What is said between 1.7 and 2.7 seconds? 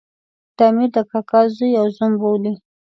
او زوم بولي.